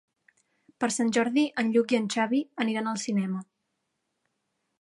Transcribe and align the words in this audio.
Per 0.83 0.89
Sant 0.95 1.11
Jordi 1.17 1.43
en 1.63 1.69
Lluc 1.75 1.95
i 1.97 1.99
en 1.99 2.09
Xavi 2.15 2.41
aniran 2.65 2.93
al 2.95 3.01
cinema. 3.05 3.47